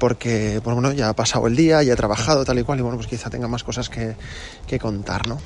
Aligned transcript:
porque 0.00 0.60
pues 0.62 0.74
bueno, 0.74 0.92
ya 0.92 1.08
ha 1.08 1.14
pasado 1.14 1.46
el 1.46 1.56
día, 1.56 1.82
ya 1.84 1.92
he 1.94 1.96
trabajado 1.96 2.44
tal 2.44 2.58
y 2.58 2.64
cual, 2.64 2.80
y 2.80 2.82
bueno, 2.82 2.98
pues 2.98 3.06
quizá 3.06 3.30
tenga 3.30 3.48
más 3.48 3.64
cosas 3.64 3.88
que, 3.88 4.14
que 4.66 4.78
contar, 4.78 5.26
¿no? 5.26 5.38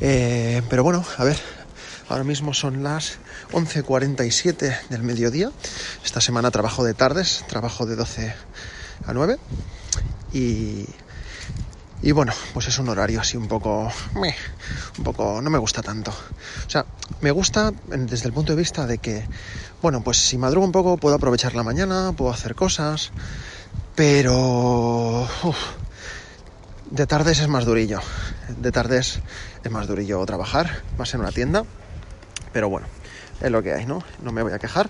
Eh, 0.00 0.62
pero 0.68 0.84
bueno, 0.84 1.04
a 1.16 1.24
ver, 1.24 1.38
Ahora 2.12 2.24
mismo 2.24 2.52
son 2.52 2.82
las 2.82 3.16
11.47 3.52 4.88
del 4.90 5.02
mediodía. 5.02 5.50
Esta 6.04 6.20
semana 6.20 6.50
trabajo 6.50 6.84
de 6.84 6.92
tardes, 6.92 7.42
trabajo 7.48 7.86
de 7.86 7.96
12 7.96 8.34
a 9.06 9.14
9. 9.14 9.38
Y, 10.34 10.84
y 12.02 12.12
bueno, 12.12 12.34
pues 12.52 12.68
es 12.68 12.78
un 12.78 12.90
horario 12.90 13.18
así 13.18 13.38
un 13.38 13.48
poco... 13.48 13.90
un 14.98 15.04
poco... 15.04 15.40
no 15.40 15.48
me 15.48 15.56
gusta 15.56 15.80
tanto. 15.80 16.10
O 16.10 16.68
sea, 16.68 16.84
me 17.22 17.30
gusta 17.30 17.72
desde 17.86 18.26
el 18.26 18.34
punto 18.34 18.52
de 18.52 18.58
vista 18.58 18.86
de 18.86 18.98
que, 18.98 19.26
bueno, 19.80 20.04
pues 20.04 20.18
si 20.18 20.36
madrugo 20.36 20.66
un 20.66 20.72
poco 20.72 20.98
puedo 20.98 21.14
aprovechar 21.14 21.54
la 21.54 21.62
mañana, 21.62 22.12
puedo 22.12 22.30
hacer 22.30 22.54
cosas, 22.54 23.10
pero... 23.94 25.26
de 26.90 27.06
tardes 27.06 27.40
es 27.40 27.48
más 27.48 27.64
durillo. 27.64 28.00
De 28.58 28.70
tardes 28.70 29.20
es 29.64 29.70
más 29.72 29.86
durillo 29.86 30.22
trabajar, 30.26 30.82
más 30.98 31.14
en 31.14 31.20
una 31.20 31.32
tienda. 31.32 31.64
Pero 32.52 32.68
bueno, 32.68 32.86
es 33.40 33.50
lo 33.50 33.62
que 33.62 33.72
hay, 33.72 33.86
¿no? 33.86 34.02
No 34.22 34.32
me 34.32 34.42
voy 34.42 34.52
a 34.52 34.58
quejar. 34.58 34.88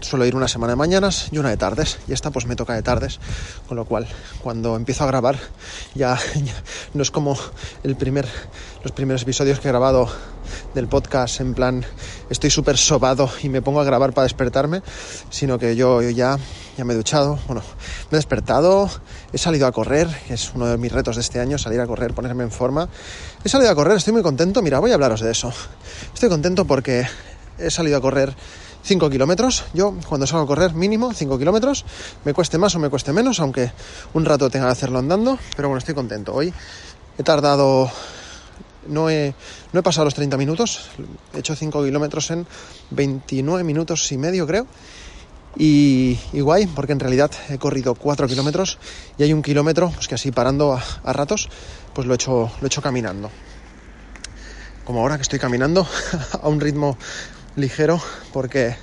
Suelo 0.00 0.24
ir 0.26 0.34
una 0.34 0.48
semana 0.48 0.72
de 0.72 0.76
mañanas 0.76 1.28
y 1.30 1.38
una 1.38 1.50
de 1.50 1.56
tardes. 1.56 1.98
Y 2.08 2.12
esta 2.12 2.30
pues 2.30 2.46
me 2.46 2.56
toca 2.56 2.74
de 2.74 2.82
tardes. 2.82 3.20
Con 3.68 3.76
lo 3.76 3.84
cual, 3.84 4.08
cuando 4.42 4.76
empiezo 4.76 5.04
a 5.04 5.06
grabar, 5.06 5.38
ya, 5.94 6.18
no 6.94 7.02
es 7.02 7.10
como 7.10 7.36
el 7.84 7.96
primer, 7.96 8.26
los 8.82 8.92
primeros 8.92 9.22
episodios 9.22 9.60
que 9.60 9.68
he 9.68 9.70
grabado 9.70 10.08
del 10.74 10.88
podcast 10.88 11.40
en 11.40 11.54
plan 11.54 11.84
estoy 12.30 12.50
súper 12.50 12.76
sobado 12.76 13.30
y 13.42 13.48
me 13.48 13.62
pongo 13.62 13.80
a 13.80 13.84
grabar 13.84 14.12
para 14.12 14.24
despertarme, 14.24 14.82
sino 15.30 15.58
que 15.58 15.76
yo, 15.76 16.02
yo, 16.02 16.10
ya, 16.10 16.38
ya 16.76 16.84
me 16.84 16.94
he 16.94 16.96
duchado, 16.96 17.38
bueno, 17.46 17.62
me 18.10 18.16
he 18.16 18.18
despertado, 18.18 18.90
he 19.32 19.38
salido 19.38 19.66
a 19.66 19.72
correr, 19.72 20.08
que 20.26 20.34
es 20.34 20.52
uno 20.54 20.66
de 20.66 20.76
mis 20.78 20.92
retos 20.92 21.16
de 21.16 21.22
este 21.22 21.40
año, 21.40 21.58
salir 21.58 21.80
a 21.80 21.86
correr, 21.86 22.14
ponerme 22.14 22.44
en 22.44 22.50
forma. 22.50 22.88
He 23.44 23.48
salido 23.48 23.70
a 23.70 23.74
correr, 23.74 23.96
estoy 23.96 24.12
muy 24.12 24.22
contento, 24.22 24.62
mira, 24.62 24.78
voy 24.78 24.90
a 24.90 24.94
hablaros 24.94 25.20
de 25.20 25.30
eso. 25.30 25.52
Estoy 26.14 26.28
contento 26.28 26.64
porque 26.64 27.06
he 27.58 27.70
salido 27.70 27.98
a 27.98 28.00
correr 28.00 28.34
5 28.82 29.10
kilómetros. 29.10 29.64
Yo 29.74 29.94
cuando 30.08 30.26
salgo 30.26 30.44
a 30.44 30.46
correr 30.46 30.74
mínimo 30.74 31.12
5 31.12 31.38
kilómetros, 31.38 31.84
me 32.24 32.34
cueste 32.34 32.58
más 32.58 32.74
o 32.74 32.78
me 32.78 32.90
cueste 32.90 33.12
menos, 33.12 33.40
aunque 33.40 33.72
un 34.14 34.24
rato 34.24 34.50
tenga 34.50 34.66
que 34.66 34.72
hacerlo 34.72 34.98
andando, 34.98 35.38
pero 35.56 35.68
bueno, 35.68 35.78
estoy 35.78 35.94
contento. 35.94 36.34
Hoy 36.34 36.52
he 37.18 37.22
tardado, 37.22 37.90
no 38.86 39.10
he, 39.10 39.34
no 39.72 39.80
he 39.80 39.82
pasado 39.82 40.04
los 40.04 40.14
30 40.14 40.36
minutos, 40.36 40.90
he 41.34 41.38
hecho 41.38 41.54
5 41.54 41.84
kilómetros 41.84 42.30
en 42.30 42.46
29 42.90 43.64
minutos 43.64 44.10
y 44.12 44.18
medio 44.18 44.46
creo. 44.46 44.66
Y, 45.54 46.18
guay, 46.32 46.66
porque 46.66 46.92
en 46.92 47.00
realidad 47.00 47.30
he 47.50 47.58
corrido 47.58 47.94
4 47.94 48.26
kilómetros 48.26 48.78
y 49.18 49.22
hay 49.22 49.34
un 49.34 49.42
kilómetro, 49.42 49.90
pues 49.90 50.08
que 50.08 50.14
así 50.14 50.32
parando 50.32 50.72
a, 50.72 50.82
a 51.04 51.12
ratos, 51.12 51.50
pues 51.92 52.06
lo 52.06 52.14
he, 52.14 52.16
hecho, 52.16 52.50
lo 52.60 52.64
he 52.64 52.68
hecho 52.68 52.80
caminando. 52.80 53.30
Como 54.86 55.00
ahora 55.00 55.16
que 55.16 55.22
estoy 55.22 55.38
caminando 55.38 55.86
a 56.42 56.48
un 56.48 56.58
ritmo 56.58 56.96
ligero 57.56 58.00
porque 58.32 58.76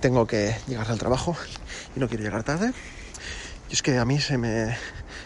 tengo 0.00 0.26
que 0.26 0.54
llegar 0.66 0.90
al 0.90 0.98
trabajo 0.98 1.36
y 1.96 2.00
no 2.00 2.08
quiero 2.08 2.24
llegar 2.24 2.44
tarde. 2.44 2.72
Y 3.70 3.72
es 3.72 3.82
que 3.82 3.98
a 3.98 4.04
mí 4.04 4.20
se 4.20 4.38
me... 4.38 4.76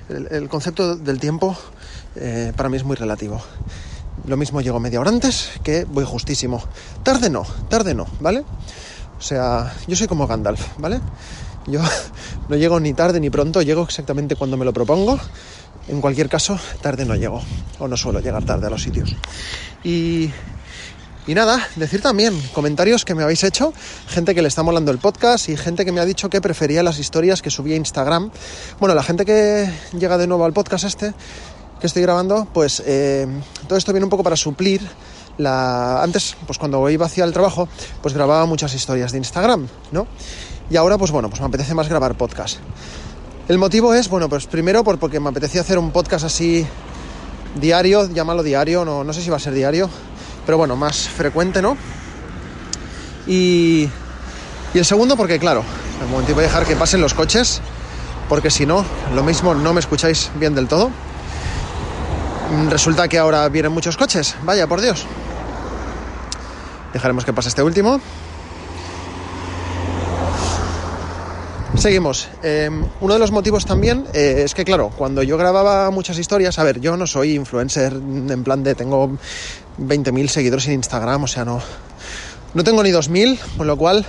El, 0.09 0.49
concepto 0.49 0.97
del 0.97 1.21
tiempo 1.21 1.57
eh, 2.17 2.53
para 2.57 2.69
mí 2.69 2.77
es 2.77 2.85
muy 2.85 2.97
relativo. 2.97 3.43
Lo 4.27 4.37
mismo 4.37 4.61
llego 4.61 4.81
media 4.81 5.01
hora 5.01 5.11
antes 5.11 5.51
que 5.63 5.85
voy 5.85 6.05
justísimo. 6.05 6.63
Tarde 7.03 7.31
no, 7.31 7.45
tarde 7.69 7.95
no, 7.95 8.07
¿vale? 8.21 8.45
O 9.19 9.23
sea, 9.23 9.75
yo 9.87 9.97
soy 9.97 10.07
como 10.07 10.27
Gandalf, 10.27 10.79
¿vale? 10.79 11.01
Yo 11.67 11.81
no 12.49 12.57
llego 12.57 12.81
ni 12.81 12.95
tarde 12.95 13.21
ni 13.21 13.31
pronto, 13.31 13.63
llego 13.63 13.83
exactamente 13.83 14.37
cuando 14.37 14.57
me 14.57 14.65
lo 14.65 14.73
propongo. 14.73 15.19
En 15.89 16.01
cualquier 16.01 16.29
caso, 16.29 16.59
tarde 16.83 17.05
no 17.05 17.17
llego, 17.17 17.43
o 17.79 17.89
no 17.89 17.97
suelo 17.97 18.21
llegar 18.21 18.45
tarde 18.45 18.67
a 18.67 18.71
los 18.71 18.83
sitios. 18.83 19.17
Y, 19.83 20.31
y 21.29 21.35
nada, 21.35 21.69
decir 21.77 22.01
también 22.01 22.41
comentarios 22.55 23.05
que 23.05 23.15
me 23.15 23.23
habéis 23.23 23.45
hecho, 23.45 23.75
gente 24.09 24.35
que 24.35 24.41
le 24.41 24.49
está 24.49 24.63
molando 24.63 24.91
el 24.91 24.97
podcast 24.97 25.51
y 25.51 25.59
gente 25.59 25.85
que 25.85 25.93
me 25.93 26.01
ha 26.01 26.07
dicho 26.07 26.31
que 26.31 26.41
prefería 26.41 26.83
las 26.83 26.99
historias 26.99 27.43
que 27.43 27.51
subía 27.51 27.75
a 27.75 27.77
Instagram. 27.77 28.31
Bueno, 28.81 28.95
la 28.95 29.03
gente 29.03 29.27
que 29.27 29.71
llega 29.93 30.17
de 30.17 30.27
nuevo 30.27 30.47
al 30.47 30.55
podcast 30.55 30.85
este 30.85 31.13
que 31.81 31.87
estoy 31.87 32.01
grabando, 32.01 32.49
pues 32.55 32.83
eh, 32.87 33.27
todo 33.69 33.77
esto 33.77 33.93
viene 33.93 34.05
un 34.05 34.11
poco 34.11 34.23
para 34.23 34.37
suplir 34.37 34.81
la... 35.37 36.03
Antes, 36.03 36.35
pues 36.47 36.59
cuando 36.59 36.89
iba 36.89 37.05
hacia 37.05 37.25
el 37.25 37.35
trabajo, 37.35 37.69
pues 38.01 38.15
grababa 38.15 38.47
muchas 38.47 38.75
historias 38.75 39.13
de 39.13 39.19
Instagram, 39.19 39.69
¿no? 39.93 40.07
Y 40.71 40.77
ahora, 40.77 40.97
pues 40.97 41.11
bueno, 41.11 41.29
pues 41.29 41.43
me 41.43 41.47
apetece 41.47 41.75
más 41.75 41.91
grabar 41.91 42.17
podcast. 42.17 42.57
El 43.49 43.59
motivo 43.59 43.93
es, 43.93 44.09
bueno, 44.09 44.31
pues 44.31 44.47
primero 44.47 44.83
por, 44.83 44.99
porque 44.99 45.21
me 45.21 45.29
apetecía 45.29 45.61
hacer 45.61 45.79
un 45.79 45.91
podcast 45.91 46.25
así 46.25 46.67
diario, 47.61 48.11
llámalo 48.11 48.43
diario, 48.43 48.87
no, 48.87 49.05
no 49.05 49.13
sé 49.13 49.21
si 49.21 49.29
va 49.29 49.37
a 49.37 49.41
ser 49.41 49.53
diario, 49.53 49.91
pero 50.49 50.57
bueno, 50.57 50.77
más 50.77 51.11
frecuente, 51.11 51.61
¿no? 51.61 51.77
Y, 53.27 53.87
y 54.73 54.79
el 54.79 54.85
segundo 54.87 55.15
porque, 55.15 55.39
claro, 55.39 55.63
un 56.03 56.11
momento 56.11 56.33
voy 56.33 56.45
a 56.45 56.47
dejar 56.47 56.65
que 56.65 56.75
pasen 56.75 57.03
los 57.03 57.13
coches, 57.13 57.61
porque 58.31 58.51
si 58.51 58.65
no, 58.65 58.83
lo 59.15 59.23
mismo 59.23 59.55
no 59.55 59.75
me 59.75 59.81
escucháis 59.81 60.31
bien 60.37 60.55
del 60.55 60.67
todo. 60.67 60.91
Resulta 62.71 63.09
que 63.09 63.19
ahora 63.19 63.47
vienen 63.51 63.73
muchos 63.73 63.99
coches, 63.99 64.37
vaya 64.43 64.67
por 64.67 64.81
Dios. 64.81 65.05
Dejaremos 66.95 67.27
que 67.27 67.35
pase 67.35 67.51
este 67.51 67.63
último. 67.63 68.01
Seguimos. 71.79 72.29
Eh, 72.43 72.69
uno 73.01 73.15
de 73.15 73.21
los 73.21 73.31
motivos 73.31 73.65
también 73.65 74.05
eh, 74.13 74.43
es 74.45 74.53
que, 74.53 74.65
claro, 74.65 74.91
cuando 74.99 75.23
yo 75.23 75.39
grababa 75.39 75.89
muchas 75.93 76.19
historias, 76.19 76.59
a 76.59 76.65
ver, 76.65 76.81
yo 76.81 76.97
no 76.97 77.07
soy 77.07 77.35
influencer 77.35 77.93
en 77.93 78.43
plan 78.43 78.65
de 78.65 78.75
tengo 78.75 79.17
20.000 79.81 80.27
seguidores 80.27 80.67
en 80.67 80.73
Instagram, 80.73 81.23
o 81.23 81.27
sea, 81.29 81.45
no, 81.45 81.63
no 82.55 82.65
tengo 82.65 82.83
ni 82.83 82.91
2.000, 82.91 83.39
con 83.57 83.69
lo 83.69 83.77
cual 83.77 84.05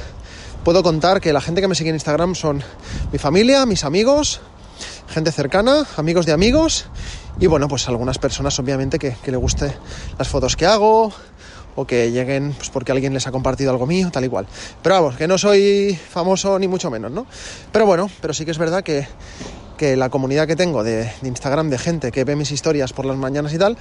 puedo 0.64 0.82
contar 0.82 1.22
que 1.22 1.32
la 1.32 1.42
gente 1.42 1.62
que 1.62 1.68
me 1.68 1.76
sigue 1.76 1.90
en 1.90 1.96
Instagram 1.96 2.34
son 2.34 2.64
mi 3.12 3.20
familia, 3.20 3.68
mis 3.68 3.84
amigos, 3.84 4.42
gente 5.08 5.32
cercana, 5.32 5.86
amigos 5.96 6.26
de 6.26 6.32
amigos 6.32 6.88
y 7.40 7.46
bueno, 7.46 7.68
pues 7.68 7.88
algunas 7.88 8.18
personas 8.18 8.58
obviamente 8.58 8.98
que, 8.98 9.16
que 9.24 9.30
le 9.30 9.38
guste 9.38 9.72
las 10.18 10.28
fotos 10.28 10.56
que 10.56 10.66
hago, 10.66 11.14
o 11.76 11.86
que 11.86 12.12
lleguen 12.12 12.54
pues 12.58 12.70
porque 12.70 12.92
alguien 12.92 13.14
les 13.14 13.28
ha 13.28 13.32
compartido 13.32 13.72
algo 13.72 13.86
mío, 13.86 14.10
tal 14.12 14.26
y 14.26 14.30
cual. 14.30 14.48
Pero 14.82 14.96
vamos, 14.96 15.16
que 15.16 15.28
no 15.28 15.38
soy 15.38 15.98
famoso 16.10 16.60
ni 16.60 16.68
mucho 16.68 16.90
menos, 16.90 17.12
¿no? 17.12 17.26
Pero 17.72 17.86
bueno, 17.86 18.10
pero 18.22 18.34
sí 18.34 18.46
que 18.46 18.52
es 18.52 18.58
verdad 18.58 18.84
que, 18.84 19.08
que 19.78 19.96
la 19.96 20.10
comunidad 20.10 20.48
que 20.48 20.56
tengo 20.56 20.84
de, 20.84 21.12
de, 21.22 21.28
Instagram 21.28 21.70
de 21.70 21.78
gente 21.78 22.12
que 22.12 22.24
ve 22.24 22.36
mis 22.36 22.52
historias 22.52 22.94
por 22.94 23.06
las 23.06 23.18
mañanas 23.18 23.54
y 23.54 23.58
tal, 23.58 23.78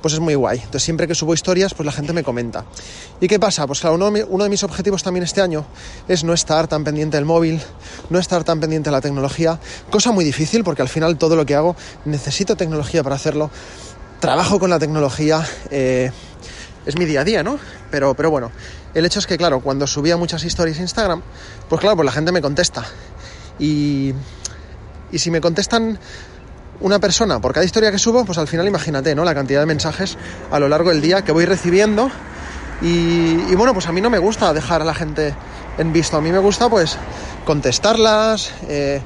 pues 0.00 0.14
es 0.14 0.20
muy 0.20 0.34
guay. 0.34 0.58
Entonces 0.58 0.82
siempre 0.82 1.06
que 1.06 1.14
subo 1.14 1.34
historias, 1.34 1.74
pues 1.74 1.84
la 1.84 1.92
gente 1.92 2.12
me 2.12 2.22
comenta. 2.22 2.64
¿Y 3.20 3.28
qué 3.28 3.38
pasa? 3.38 3.66
Pues 3.66 3.80
claro, 3.80 3.96
uno, 3.96 4.12
uno 4.28 4.44
de 4.44 4.50
mis 4.50 4.62
objetivos 4.62 5.02
también 5.02 5.24
este 5.24 5.40
año 5.40 5.64
es 6.08 6.24
no 6.24 6.32
estar 6.32 6.68
tan 6.68 6.84
pendiente 6.84 7.16
del 7.16 7.24
móvil, 7.24 7.60
no 8.10 8.18
estar 8.18 8.44
tan 8.44 8.60
pendiente 8.60 8.90
de 8.90 8.92
la 8.92 9.00
tecnología, 9.00 9.58
cosa 9.90 10.12
muy 10.12 10.24
difícil 10.24 10.64
porque 10.64 10.82
al 10.82 10.88
final 10.88 11.18
todo 11.18 11.36
lo 11.36 11.46
que 11.46 11.54
hago 11.54 11.76
necesito 12.04 12.56
tecnología 12.56 13.02
para 13.02 13.16
hacerlo. 13.16 13.50
Trabajo 14.20 14.58
con 14.58 14.70
la 14.70 14.80
tecnología, 14.80 15.46
eh, 15.70 16.10
es 16.86 16.98
mi 16.98 17.04
día 17.04 17.20
a 17.20 17.24
día, 17.24 17.42
¿no? 17.42 17.58
Pero, 17.90 18.14
pero 18.14 18.30
bueno, 18.30 18.50
el 18.94 19.04
hecho 19.04 19.18
es 19.18 19.26
que, 19.26 19.36
claro, 19.36 19.60
cuando 19.60 19.86
subía 19.86 20.16
muchas 20.16 20.44
historias 20.44 20.78
Instagram, 20.78 21.22
pues 21.68 21.80
claro, 21.80 21.96
pues 21.96 22.06
la 22.06 22.12
gente 22.12 22.32
me 22.32 22.40
contesta. 22.40 22.84
Y, 23.58 24.14
y 25.10 25.18
si 25.18 25.30
me 25.30 25.40
contestan 25.40 25.98
una 26.80 26.98
persona 26.98 27.40
por 27.40 27.52
cada 27.52 27.64
historia 27.64 27.90
que 27.90 27.98
subo, 27.98 28.24
pues 28.24 28.38
al 28.38 28.48
final 28.48 28.66
imagínate, 28.66 29.14
¿no? 29.14 29.24
La 29.24 29.34
cantidad 29.34 29.60
de 29.60 29.66
mensajes 29.66 30.16
a 30.50 30.58
lo 30.58 30.68
largo 30.68 30.90
del 30.90 31.00
día 31.00 31.22
que 31.22 31.32
voy 31.32 31.44
recibiendo. 31.44 32.10
Y, 32.80 33.50
y 33.50 33.54
bueno, 33.56 33.74
pues 33.74 33.86
a 33.88 33.92
mí 33.92 34.00
no 34.00 34.10
me 34.10 34.18
gusta 34.18 34.52
dejar 34.52 34.82
a 34.82 34.84
la 34.84 34.94
gente 34.94 35.34
en 35.78 35.92
visto. 35.92 36.16
A 36.16 36.20
mí 36.20 36.30
me 36.30 36.38
gusta 36.38 36.68
pues 36.68 36.96
contestarlas, 37.44 38.52
eh, 38.68 39.00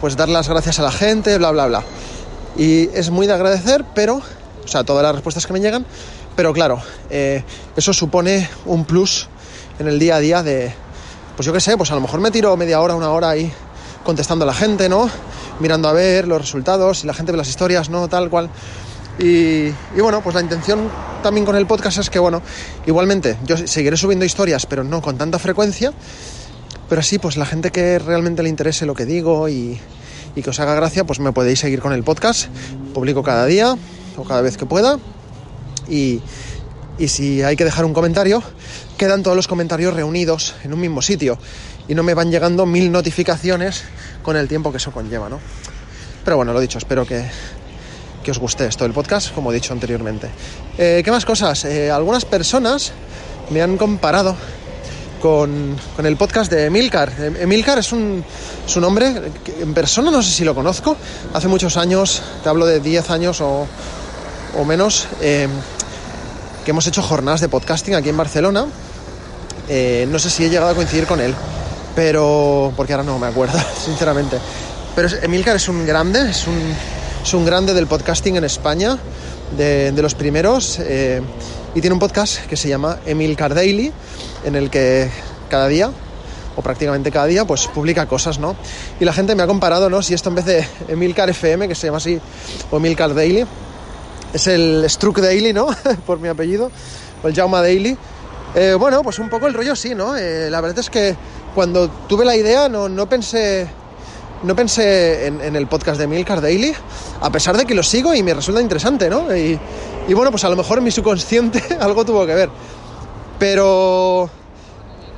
pues 0.00 0.16
dar 0.16 0.28
las 0.28 0.48
gracias 0.48 0.78
a 0.78 0.82
la 0.82 0.92
gente, 0.92 1.38
bla, 1.38 1.50
bla, 1.50 1.66
bla. 1.66 1.82
Y 2.56 2.90
es 2.94 3.10
muy 3.10 3.26
de 3.26 3.32
agradecer, 3.32 3.84
pero, 3.94 4.16
o 4.16 4.68
sea, 4.68 4.84
todas 4.84 5.02
las 5.02 5.14
respuestas 5.14 5.46
que 5.46 5.52
me 5.52 5.60
llegan, 5.60 5.86
pero 6.36 6.52
claro, 6.52 6.80
eh, 7.10 7.42
eso 7.74 7.92
supone 7.92 8.48
un 8.66 8.84
plus 8.84 9.28
en 9.78 9.88
el 9.88 9.98
día 9.98 10.16
a 10.16 10.20
día 10.20 10.42
de, 10.42 10.72
pues 11.34 11.46
yo 11.46 11.52
qué 11.52 11.60
sé, 11.60 11.76
pues 11.76 11.90
a 11.90 11.94
lo 11.94 12.02
mejor 12.02 12.20
me 12.20 12.30
tiro 12.30 12.56
media 12.56 12.80
hora, 12.80 12.94
una 12.94 13.10
hora 13.10 13.30
ahí 13.30 13.50
contestando 14.04 14.44
a 14.44 14.46
la 14.46 14.54
gente, 14.54 14.88
¿no? 14.88 15.10
Mirando 15.60 15.88
a 15.88 15.92
ver 15.92 16.28
los 16.28 16.40
resultados, 16.40 17.02
y 17.02 17.06
la 17.06 17.14
gente 17.14 17.32
ve 17.32 17.38
las 17.38 17.48
historias, 17.48 17.88
¿no? 17.88 18.06
Tal 18.08 18.30
cual. 18.30 18.50
Y, 19.18 19.70
bueno, 19.98 20.20
pues 20.22 20.34
la 20.34 20.42
intención 20.42 20.90
también 21.22 21.46
con 21.46 21.56
el 21.56 21.66
podcast 21.66 21.98
es 21.98 22.10
que, 22.10 22.18
bueno, 22.18 22.42
igualmente 22.86 23.38
yo 23.46 23.56
seguiré 23.56 23.96
subiendo 23.96 24.26
historias, 24.26 24.66
pero 24.66 24.84
no 24.84 25.00
con 25.00 25.16
tanta 25.16 25.38
frecuencia, 25.38 25.92
pero 26.88 27.00
así, 27.00 27.18
pues 27.18 27.38
la 27.38 27.46
gente 27.46 27.70
que 27.70 27.98
realmente 27.98 28.42
le 28.42 28.50
interese 28.50 28.84
lo 28.84 28.94
que 28.94 29.06
digo 29.06 29.48
y, 29.48 29.80
y 30.34 30.42
que 30.42 30.50
os 30.50 30.60
haga 30.60 30.74
gracia, 30.74 31.04
pues 31.04 31.18
me 31.18 31.32
podéis 31.32 31.60
seguir 31.60 31.80
con 31.80 31.94
el 31.94 32.04
podcast. 32.04 32.48
Publico 32.92 33.22
cada 33.22 33.46
día 33.46 33.74
o 34.16 34.24
cada 34.24 34.42
vez 34.42 34.58
que 34.58 34.66
pueda. 34.66 34.98
Y, 35.88 36.20
y 36.98 37.08
si 37.08 37.42
hay 37.42 37.56
que 37.56 37.64
dejar 37.64 37.84
un 37.84 37.92
comentario, 37.92 38.42
quedan 38.96 39.22
todos 39.22 39.36
los 39.36 39.48
comentarios 39.48 39.94
reunidos 39.94 40.54
en 40.64 40.72
un 40.72 40.80
mismo 40.80 41.02
sitio 41.02 41.38
y 41.88 41.94
no 41.94 42.02
me 42.02 42.14
van 42.14 42.30
llegando 42.30 42.66
mil 42.66 42.90
notificaciones 42.90 43.84
con 44.22 44.36
el 44.36 44.48
tiempo 44.48 44.70
que 44.70 44.78
eso 44.78 44.90
conlleva, 44.92 45.28
¿no? 45.28 45.38
Pero 46.24 46.36
bueno, 46.36 46.52
lo 46.52 46.60
dicho, 46.60 46.78
espero 46.78 47.06
que, 47.06 47.24
que 48.24 48.30
os 48.32 48.38
guste 48.38 48.66
esto 48.66 48.84
del 48.84 48.92
podcast, 48.92 49.32
como 49.32 49.52
he 49.52 49.54
dicho 49.54 49.72
anteriormente. 49.72 50.28
Eh, 50.76 51.02
¿Qué 51.04 51.10
más 51.12 51.24
cosas? 51.24 51.64
Eh, 51.64 51.90
algunas 51.90 52.24
personas 52.24 52.92
me 53.50 53.62
han 53.62 53.76
comparado 53.76 54.34
con, 55.20 55.76
con, 55.94 56.06
el 56.06 56.16
podcast 56.16 56.50
de 56.50 56.66
Emilcar. 56.66 57.12
Emilcar 57.38 57.78
es 57.78 57.92
un, 57.92 58.24
su 58.66 58.80
nombre, 58.80 59.30
en 59.60 59.74
persona 59.74 60.10
no 60.10 60.22
sé 60.22 60.32
si 60.32 60.44
lo 60.44 60.54
conozco, 60.54 60.96
hace 61.32 61.46
muchos 61.46 61.76
años, 61.76 62.20
te 62.42 62.48
hablo 62.48 62.66
de 62.66 62.80
10 62.80 63.10
años 63.10 63.40
o, 63.40 63.66
o 64.58 64.64
menos, 64.64 65.06
eh, 65.20 65.46
que 66.66 66.72
hemos 66.72 66.86
hecho 66.88 67.00
jornadas 67.00 67.40
de 67.40 67.48
podcasting 67.48 67.94
aquí 67.94 68.08
en 68.08 68.16
Barcelona. 68.16 68.66
Eh, 69.68 70.04
no 70.10 70.18
sé 70.18 70.30
si 70.30 70.44
he 70.44 70.50
llegado 70.50 70.72
a 70.72 70.74
coincidir 70.74 71.06
con 71.06 71.20
él, 71.20 71.32
pero 71.94 72.72
porque 72.76 72.92
ahora 72.92 73.04
no 73.04 73.20
me 73.20 73.28
acuerdo, 73.28 73.56
sinceramente. 73.84 74.36
Pero 74.96 75.08
Emilcar 75.22 75.54
es 75.54 75.68
un 75.68 75.86
grande, 75.86 76.28
es 76.28 76.44
un, 76.48 76.58
es 77.22 77.34
un 77.34 77.46
grande 77.46 77.72
del 77.72 77.86
podcasting 77.86 78.34
en 78.34 78.42
España, 78.42 78.98
de, 79.56 79.92
de 79.92 80.02
los 80.02 80.16
primeros, 80.16 80.80
eh, 80.80 81.22
y 81.76 81.80
tiene 81.80 81.94
un 81.94 82.00
podcast 82.00 82.44
que 82.46 82.56
se 82.56 82.68
llama 82.68 82.98
Emilcar 83.06 83.54
Daily, 83.54 83.92
en 84.44 84.56
el 84.56 84.68
que 84.68 85.08
cada 85.48 85.68
día, 85.68 85.92
o 86.56 86.62
prácticamente 86.62 87.12
cada 87.12 87.26
día, 87.26 87.44
pues 87.44 87.68
publica 87.68 88.06
cosas, 88.06 88.40
¿no? 88.40 88.56
Y 88.98 89.04
la 89.04 89.12
gente 89.12 89.36
me 89.36 89.44
ha 89.44 89.46
comparado, 89.46 89.88
¿no? 89.88 90.02
Si 90.02 90.14
esto 90.14 90.30
en 90.30 90.34
vez 90.34 90.44
de 90.46 90.66
Emilcar 90.88 91.30
FM, 91.30 91.68
que 91.68 91.76
se 91.76 91.86
llama 91.86 91.98
así, 91.98 92.18
o 92.72 92.78
Emilcar 92.78 93.14
Daily, 93.14 93.46
es 94.36 94.46
el 94.46 94.84
Struck 94.88 95.18
Daily, 95.18 95.52
¿no? 95.52 95.68
Por 96.06 96.20
mi 96.20 96.28
apellido, 96.28 96.70
o 97.22 97.28
el 97.28 97.34
Jauma 97.34 97.60
Daily. 97.60 97.96
Eh, 98.54 98.74
bueno, 98.78 99.02
pues 99.02 99.18
un 99.18 99.28
poco 99.28 99.46
el 99.46 99.54
rollo 99.54 99.74
sí, 99.74 99.94
¿no? 99.94 100.16
Eh, 100.16 100.48
la 100.50 100.60
verdad 100.60 100.78
es 100.78 100.88
que 100.88 101.14
cuando 101.54 101.88
tuve 101.88 102.24
la 102.24 102.36
idea 102.36 102.68
no, 102.68 102.88
no 102.88 103.08
pensé 103.08 103.68
no 104.42 104.54
pensé 104.54 105.26
en, 105.26 105.40
en, 105.40 105.56
el 105.56 105.66
podcast 105.66 105.98
de 105.98 106.06
Milcar 106.06 106.40
Daily, 106.40 106.74
a 107.20 107.30
pesar 107.30 107.56
de 107.56 107.64
que 107.64 107.74
lo 107.74 107.82
sigo 107.82 108.14
y 108.14 108.22
me 108.22 108.34
resulta 108.34 108.60
interesante, 108.60 109.08
¿no? 109.08 109.34
Y, 109.34 109.58
y, 110.06 110.14
bueno, 110.14 110.30
pues 110.30 110.44
a 110.44 110.50
lo 110.50 110.56
mejor 110.56 110.78
en 110.78 110.84
mi 110.84 110.90
subconsciente 110.90 111.62
algo 111.80 112.04
tuvo 112.04 112.26
que 112.26 112.34
ver. 112.34 112.50
Pero, 113.38 114.28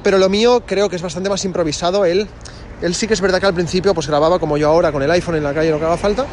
pero 0.02 0.18
lo 0.18 0.28
mío 0.28 0.62
creo 0.64 0.88
que 0.88 0.96
es 0.96 1.02
bastante 1.02 1.28
más 1.28 1.44
improvisado. 1.44 2.04
Él, 2.04 2.28
él 2.80 2.94
sí 2.94 3.08
que 3.08 3.14
es 3.14 3.20
verdad 3.20 3.40
que 3.40 3.46
al 3.46 3.54
principio 3.54 3.92
pues 3.92 4.06
grababa 4.06 4.38
como 4.38 4.56
yo 4.56 4.68
ahora 4.68 4.92
con 4.92 5.02
el 5.02 5.10
iPhone 5.10 5.34
en 5.34 5.42
la 5.42 5.52
calle 5.52 5.70
lo 5.70 5.80
que 5.80 5.84
haga 5.84 5.96
falta, 5.96 6.24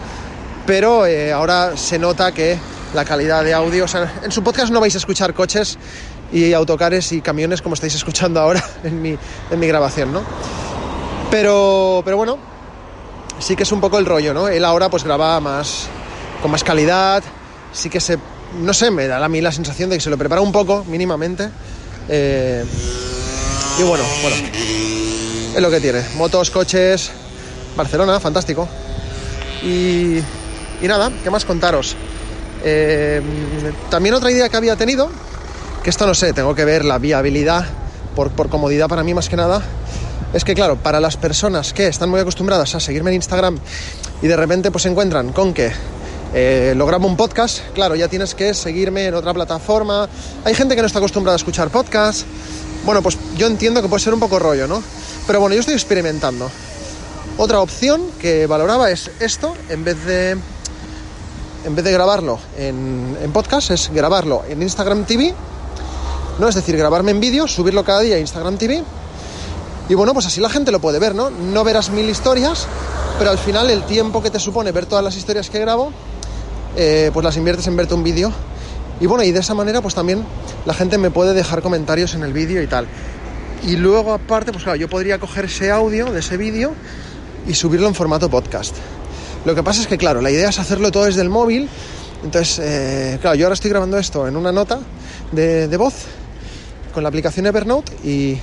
pero 0.66 1.06
eh, 1.06 1.34
ahora 1.34 1.76
se 1.76 2.00
nota 2.00 2.31
que 2.31 2.58
la 2.95 3.06
calidad 3.06 3.44
de 3.44 3.53
audio, 3.53 3.86
o 3.86 3.88
sea, 3.88 4.21
en 4.24 4.31
su 4.31 4.44
podcast 4.44 4.71
no 4.71 4.80
vais 4.80 4.95
a 4.95 4.97
escuchar 4.97 5.33
coches 5.33 5.77
y 6.31 6.53
autocares 6.53 7.12
y 7.12 7.21
camiones 7.21 7.62
como 7.62 7.75
estáis 7.75 7.94
escuchando 7.95 8.39
ahora 8.39 8.63
en 8.83 9.01
mi, 9.01 9.18
en 9.51 9.59
mi 9.59 9.68
grabación, 9.68 10.12
¿no? 10.13 10.24
Pero, 11.30 12.01
pero 12.06 12.18
bueno, 12.18 12.38
sí 13.39 13.56
que 13.56 13.63
es 13.63 13.71
un 13.71 13.81
poco 13.81 14.00
el 14.00 14.06
rollo, 14.06 14.33
¿no? 14.33 14.47
Él 14.47 14.63
ahora 14.63 14.89
pues 14.89 15.03
graba 15.03 15.39
más, 15.39 15.88
con 16.42 16.51
más 16.51 16.63
calidad, 16.63 17.24
sí 17.74 17.89
que 17.89 18.00
se, 18.00 18.18
no 18.62 18.74
sé, 18.74 18.89
me 18.92 19.07
da 19.07 19.24
a 19.24 19.30
mí 19.30 19.42
la 19.42 19.51
sensación 19.51 19.89
de 19.89 19.97
que 19.97 20.01
se 20.01 20.09
lo 20.09 20.18
prepara 20.18 20.42
un 20.42 20.51
poco, 20.51 20.83
mínimamente. 20.86 21.50
Eh, 22.07 22.63
y 23.77 23.83
bueno, 23.83 24.03
bueno, 24.21 24.36
es 25.56 25.62
lo 25.62 25.69
que 25.69 25.81
tiene. 25.81 26.01
Motos, 26.15 26.50
coches, 26.50 27.12
Barcelona, 27.75 28.19
fantástico. 28.19 28.68
Y, 29.63 30.19
y 30.81 30.88
nada, 30.88 31.12
¿qué 31.24 31.30
más 31.30 31.44
contaros? 31.44 31.95
Eh, 32.68 33.22
también 33.90 34.16
otra 34.16 34.32
idea 34.32 34.50
que 34.50 34.58
había 34.58 34.76
tenido, 34.76 35.10
que 35.84 35.90
esto 35.92 36.08
no 36.08 36.16
sé, 36.16 36.34
tengo 36.34 36.56
que 36.56 36.66
ver 36.66 36.84
la 36.84 36.98
viabilidad 36.98 37.64
por, 38.16 38.32
por 38.32 38.50
comodidad 38.50 38.90
para 38.90 39.04
mí 39.04 39.14
más 39.14 39.30
que 39.30 39.36
nada, 39.36 39.62
es 40.34 40.44
que 40.44 40.56
claro, 40.56 40.76
para 40.76 41.00
las 41.00 41.16
personas 41.16 41.74
que 41.74 41.88
están 41.88 42.10
muy 42.10 42.20
acostumbradas 42.20 42.74
a 42.74 42.80
seguirme 42.80 43.12
en 43.12 43.18
Instagram 43.18 43.60
y 44.22 44.28
de 44.28 44.36
repente 44.36 44.72
pues 44.72 44.82
se 44.82 44.90
encuentran 44.90 45.32
con 45.32 45.54
que 45.54 45.72
eh, 46.34 46.74
lo 46.76 46.86
grabo 46.86 47.08
un 47.08 47.16
podcast, 47.16 47.60
claro, 47.74 47.96
ya 47.96 48.08
tienes 48.08 48.36
que 48.36 48.54
seguirme 48.54 49.06
en 49.06 49.14
otra 49.14 49.34
plataforma. 49.34 50.10
Hay 50.44 50.54
gente 50.54 50.76
que 50.76 50.82
no 50.82 50.88
está 50.88 51.00
acostumbrada 51.00 51.36
a 51.36 51.38
escuchar 51.38 51.70
podcasts. 51.70 52.26
Bueno, 52.84 53.02
pues 53.02 53.18
yo 53.38 53.48
entiendo 53.48 53.82
que 53.82 53.88
puede 53.88 54.04
ser 54.04 54.14
un 54.14 54.20
poco 54.20 54.38
rollo, 54.38 54.68
¿no? 54.68 54.84
Pero 55.28 55.40
bueno, 55.40 55.54
yo 55.54 55.62
estoy 55.62 55.76
experimentando. 55.76 56.52
Otra 57.38 57.62
opción 57.62 58.02
que 58.20 58.48
valoraba 58.48 58.92
es 58.92 59.12
esto, 59.22 59.56
en 59.70 59.86
vez 59.86 60.04
de, 60.06 60.38
en 61.66 61.76
vez 61.76 61.84
de 61.84 61.92
grabarlo 61.92 62.40
en, 62.58 63.32
podcast, 63.34 63.72
es 63.72 63.92
grabarlo 63.94 64.44
en 64.48 64.62
Instagram 64.62 65.06
TV. 65.06 65.34
¿no? 66.40 66.48
Es 66.48 66.56
decir, 66.56 66.78
grabarme 66.78 67.12
en 67.12 67.20
vídeo, 67.20 67.48
subirlo 67.48 67.84
cada 67.84 68.02
día 68.02 68.16
a 68.16 68.20
Instagram 68.20 68.58
TV 68.58 68.84
y 69.88 69.94
bueno, 69.94 70.14
pues 70.14 70.26
así 70.26 70.42
la 70.42 70.50
gente 70.50 70.72
lo 70.72 70.80
puede 70.80 70.98
ver, 70.98 71.14
¿no? 71.14 71.30
No 71.30 71.64
verás 71.64 71.92
mil 71.92 72.10
historias, 72.10 72.68
pero 73.20 73.30
al 73.30 73.38
final 73.38 73.70
el 73.70 73.84
tiempo 73.84 74.22
que 74.22 74.32
te 74.32 74.40
supone 74.40 74.72
ver 74.72 74.88
todas 74.88 75.04
las 75.04 75.16
historias 75.16 75.50
que 75.50 75.60
grabo, 75.60 75.92
eh, 76.76 77.12
pues 77.14 77.24
las 77.24 77.38
inviertes 77.38 77.68
en 77.68 77.76
verte 77.76 77.94
un 77.94 78.04
vídeo. 78.04 78.32
Y 79.00 79.06
bueno, 79.06 79.24
y 79.24 79.32
de 79.32 79.40
esa 79.42 79.54
manera 79.54 79.82
pues 79.82 79.94
también 79.94 80.24
la 80.66 80.74
gente 80.74 80.98
me 80.98 81.12
puede 81.12 81.34
dejar 81.34 81.62
comentarios 81.62 82.16
en 82.16 82.24
el 82.24 82.34
vídeo 82.34 82.64
y 82.64 82.68
tal. 82.68 82.88
Y 83.64 83.76
luego 83.76 84.14
aparte, 84.14 84.52
pues 84.52 84.64
claro, 84.64 84.78
yo 84.78 84.90
podría 84.90 85.20
coger 85.20 85.46
ese 85.46 85.70
audio 85.72 86.12
de 86.12 86.19
ese 86.19 86.38
vídeo 86.38 86.74
y 87.48 87.54
subirlo 87.54 87.88
en 87.88 87.94
formato 87.94 88.30
podcast. 88.30 88.76
Lo 89.45 89.54
que 89.54 89.64
pasa 89.64 89.81
es 89.81 89.87
que, 89.87 89.97
claro, 89.97 90.21
la 90.21 90.31
idea 90.31 90.49
es 90.49 90.59
hacerlo 90.59 90.92
todo 90.92 91.06
desde 91.06 91.21
el 91.21 91.30
móvil. 91.30 91.69
Entonces, 92.23 92.59
eh, 92.59 93.19
claro, 93.21 93.35
yo 93.35 93.45
ahora 93.45 93.54
estoy 93.54 93.69
grabando 93.69 93.97
esto 93.97 94.28
en 94.28 94.35
una 94.35 94.52
nota 94.52 94.80
de, 95.31 95.68
de 95.68 95.78
voz 95.78 95.94
con 96.94 97.04
la 97.04 97.09
aplicación 97.09 97.45
Evernote 97.45 97.94
y, 98.04 98.40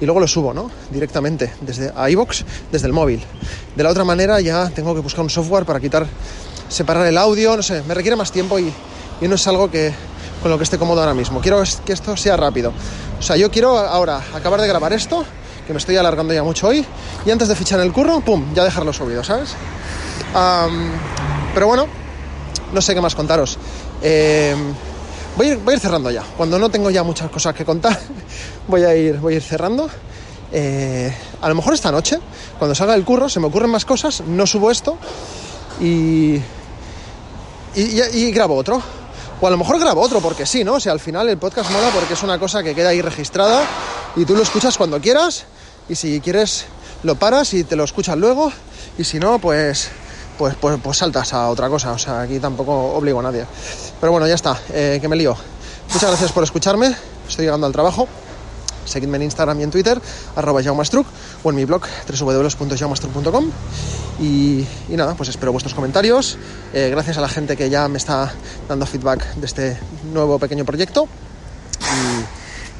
y 0.00 0.06
luego 0.06 0.20
lo 0.20 0.26
subo, 0.26 0.54
¿no? 0.54 0.70
Directamente 0.90 1.52
desde 1.60 1.92
iBox, 2.10 2.44
desde 2.70 2.86
el 2.86 2.94
móvil. 2.94 3.22
De 3.76 3.82
la 3.82 3.90
otra 3.90 4.04
manera 4.04 4.40
ya 4.40 4.70
tengo 4.70 4.94
que 4.94 5.00
buscar 5.00 5.22
un 5.22 5.28
software 5.30 5.66
para 5.66 5.80
quitar, 5.80 6.06
separar 6.68 7.06
el 7.06 7.18
audio, 7.18 7.54
no 7.56 7.62
sé, 7.62 7.82
me 7.86 7.92
requiere 7.92 8.16
más 8.16 8.32
tiempo 8.32 8.58
y, 8.58 8.72
y 9.20 9.28
no 9.28 9.34
es 9.34 9.46
algo 9.46 9.70
que 9.70 9.92
con 10.40 10.50
lo 10.50 10.56
que 10.56 10.64
esté 10.64 10.78
cómodo 10.78 11.00
ahora 11.00 11.14
mismo. 11.14 11.40
Quiero 11.40 11.62
que 11.84 11.92
esto 11.92 12.16
sea 12.16 12.36
rápido. 12.36 12.72
O 13.18 13.22
sea, 13.22 13.36
yo 13.36 13.50
quiero 13.50 13.78
ahora 13.78 14.22
acabar 14.34 14.60
de 14.60 14.66
grabar 14.66 14.92
esto, 14.94 15.24
que 15.66 15.72
me 15.72 15.78
estoy 15.78 15.96
alargando 15.96 16.34
ya 16.34 16.42
mucho 16.42 16.68
hoy, 16.68 16.84
y 17.24 17.30
antes 17.30 17.48
de 17.48 17.56
fichar 17.56 17.80
el 17.80 17.92
curro, 17.92 18.20
pum, 18.20 18.52
ya 18.54 18.64
dejarlo 18.64 18.92
subido, 18.92 19.22
¿sabes? 19.22 19.54
Pero 21.54 21.66
bueno, 21.66 21.86
no 22.72 22.80
sé 22.80 22.94
qué 22.94 23.00
más 23.00 23.14
contaros. 23.14 23.58
Eh, 24.02 24.54
Voy 25.36 25.48
a, 25.48 25.72
ir, 25.72 25.80
cerrando 25.80 26.10
ya. 26.10 26.22
Cuando 26.36 26.58
no 26.58 26.70
tengo 26.70 26.90
ya 26.90 27.02
muchas 27.02 27.30
cosas 27.30 27.54
que 27.54 27.64
contar, 27.64 27.98
voy 28.68 28.84
a 28.84 28.94
ir, 28.94 29.18
voy 29.18 29.34
a 29.34 29.36
ir 29.36 29.42
cerrando. 29.42 29.88
Eh, 30.52 31.12
a 31.40 31.48
lo 31.48 31.54
mejor 31.54 31.72
esta 31.72 31.90
noche, 31.90 32.18
cuando 32.58 32.74
salga 32.74 32.94
el 32.94 33.04
curro, 33.04 33.28
se 33.28 33.40
me 33.40 33.46
ocurren 33.46 33.70
más 33.70 33.86
cosas, 33.86 34.20
no 34.26 34.46
subo 34.46 34.70
esto 34.70 34.98
y, 35.80 36.34
y, 37.74 38.02
y, 38.12 38.30
grabo 38.30 38.56
otro. 38.56 38.82
O 39.40 39.46
a 39.46 39.50
lo 39.50 39.56
mejor 39.56 39.80
grabo 39.80 40.02
otro 40.02 40.20
porque 40.20 40.44
sí, 40.44 40.62
¿no? 40.62 40.74
O 40.74 40.80
sea, 40.80 40.92
al 40.92 41.00
final 41.00 41.28
el 41.28 41.38
podcast 41.38 41.70
mola 41.70 41.88
porque 41.94 42.12
es 42.12 42.22
una 42.22 42.38
cosa 42.38 42.62
que 42.62 42.74
queda 42.74 42.90
ahí 42.90 43.00
registrada 43.00 43.64
y 44.16 44.24
tú 44.24 44.34
lo 44.36 44.42
escuchas 44.42 44.76
cuando 44.76 45.00
quieras 45.00 45.44
y 45.88 45.94
si 45.94 46.20
quieres 46.20 46.66
lo 47.02 47.16
paras 47.16 47.54
y 47.54 47.64
te 47.64 47.76
lo 47.76 47.84
escuchas 47.84 48.16
luego 48.16 48.52
y 48.98 49.04
si 49.04 49.18
no, 49.18 49.38
pues 49.38 49.90
pues, 50.38 50.54
pues, 50.60 50.80
pues, 50.82 50.98
saltas 50.98 51.32
a 51.34 51.48
otra 51.48 51.68
cosa. 51.68 51.92
O 51.92 51.98
sea, 51.98 52.22
aquí 52.22 52.38
tampoco 52.38 52.72
obligo 52.94 53.20
a 53.20 53.22
nadie. 53.22 53.46
Pero 54.00 54.12
bueno, 54.12 54.26
ya 54.26 54.34
está, 54.34 54.58
eh, 54.72 54.98
que 55.00 55.08
me 55.08 55.16
lío. 55.16 55.36
Muchas 55.92 56.10
gracias 56.10 56.32
por 56.32 56.42
escucharme. 56.42 56.94
Estoy 57.28 57.44
llegando 57.44 57.66
al 57.66 57.72
trabajo. 57.72 58.08
Seguidme 58.84 59.16
en 59.18 59.22
Instagram 59.22 59.60
y 59.60 59.62
en 59.62 59.70
Twitter, 59.70 60.02
arroba 60.34 60.60
jaumastruc, 60.60 61.06
o 61.44 61.50
en 61.50 61.56
mi 61.56 61.64
blog, 61.64 61.82
www.jaumastruc.com. 62.08 63.50
Y, 64.20 64.66
y 64.88 64.96
nada, 64.96 65.14
pues 65.14 65.28
espero 65.28 65.52
vuestros 65.52 65.74
comentarios. 65.74 66.36
Eh, 66.72 66.88
gracias 66.90 67.16
a 67.18 67.20
la 67.20 67.28
gente 67.28 67.56
que 67.56 67.70
ya 67.70 67.86
me 67.86 67.98
está 67.98 68.32
dando 68.68 68.84
feedback 68.84 69.34
de 69.36 69.46
este 69.46 69.78
nuevo 70.12 70.40
pequeño 70.40 70.64
proyecto. 70.64 71.06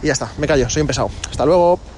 Y 0.02 0.06
ya 0.08 0.12
está, 0.12 0.28
me 0.38 0.46
callo, 0.46 0.68
soy 0.68 0.82
un 0.82 0.88
pesado. 0.88 1.10
Hasta 1.30 1.46
luego. 1.46 1.91